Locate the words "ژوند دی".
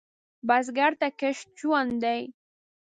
1.59-2.21